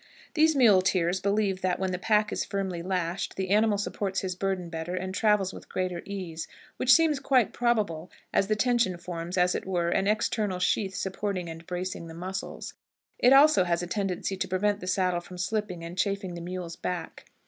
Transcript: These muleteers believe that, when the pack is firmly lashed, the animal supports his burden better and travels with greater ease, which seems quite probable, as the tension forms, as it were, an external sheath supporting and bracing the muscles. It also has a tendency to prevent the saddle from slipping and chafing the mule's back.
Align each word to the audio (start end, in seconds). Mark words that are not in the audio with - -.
These 0.33 0.55
muleteers 0.55 1.19
believe 1.21 1.61
that, 1.61 1.77
when 1.77 1.91
the 1.91 1.99
pack 1.99 2.31
is 2.33 2.43
firmly 2.43 2.81
lashed, 2.81 3.35
the 3.35 3.51
animal 3.51 3.77
supports 3.77 4.21
his 4.21 4.33
burden 4.35 4.67
better 4.67 4.95
and 4.95 5.13
travels 5.13 5.53
with 5.53 5.69
greater 5.69 6.01
ease, 6.05 6.47
which 6.77 6.91
seems 6.91 7.19
quite 7.19 7.53
probable, 7.53 8.09
as 8.33 8.47
the 8.47 8.55
tension 8.55 8.97
forms, 8.97 9.37
as 9.37 9.53
it 9.53 9.67
were, 9.67 9.89
an 9.89 10.07
external 10.07 10.57
sheath 10.57 10.95
supporting 10.95 11.47
and 11.47 11.67
bracing 11.67 12.07
the 12.07 12.15
muscles. 12.15 12.73
It 13.19 13.31
also 13.31 13.63
has 13.65 13.83
a 13.83 13.85
tendency 13.87 14.35
to 14.37 14.47
prevent 14.47 14.79
the 14.79 14.87
saddle 14.87 15.21
from 15.21 15.37
slipping 15.37 15.83
and 15.83 15.95
chafing 15.95 16.33
the 16.33 16.41
mule's 16.41 16.75
back. 16.77 17.27